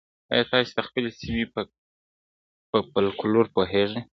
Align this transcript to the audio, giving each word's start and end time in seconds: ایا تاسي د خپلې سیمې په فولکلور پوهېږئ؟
ایا 0.31 0.43
تاسي 0.51 0.71
د 0.75 0.79
خپلې 0.87 1.09
سیمې 1.21 1.45
په 2.71 2.77
فولکلور 2.91 3.45
پوهېږئ؟ 3.55 4.01